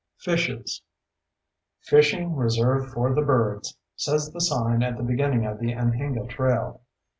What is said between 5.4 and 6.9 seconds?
of the Anhinga Trail.